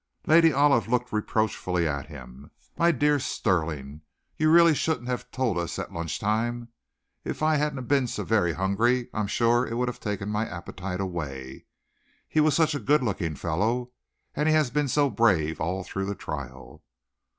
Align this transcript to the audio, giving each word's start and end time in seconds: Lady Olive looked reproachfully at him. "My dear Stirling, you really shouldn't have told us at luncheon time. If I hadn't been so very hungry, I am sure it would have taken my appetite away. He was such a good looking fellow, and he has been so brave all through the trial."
Lady 0.25 0.51
Olive 0.51 0.87
looked 0.87 1.13
reproachfully 1.13 1.87
at 1.87 2.07
him. 2.07 2.49
"My 2.75 2.91
dear 2.91 3.19
Stirling, 3.19 4.01
you 4.35 4.49
really 4.49 4.73
shouldn't 4.73 5.07
have 5.07 5.29
told 5.29 5.59
us 5.59 5.77
at 5.77 5.93
luncheon 5.93 6.25
time. 6.25 6.69
If 7.23 7.43
I 7.43 7.57
hadn't 7.57 7.83
been 7.87 8.07
so 8.07 8.23
very 8.23 8.53
hungry, 8.53 9.09
I 9.13 9.19
am 9.19 9.27
sure 9.27 9.63
it 9.67 9.75
would 9.75 9.89
have 9.89 9.99
taken 9.99 10.29
my 10.29 10.47
appetite 10.49 11.01
away. 11.01 11.65
He 12.27 12.39
was 12.39 12.55
such 12.55 12.73
a 12.73 12.79
good 12.79 13.03
looking 13.03 13.35
fellow, 13.35 13.91
and 14.33 14.49
he 14.49 14.55
has 14.55 14.71
been 14.71 14.87
so 14.87 15.07
brave 15.07 15.61
all 15.61 15.83
through 15.83 16.05
the 16.05 16.15
trial." 16.15 16.81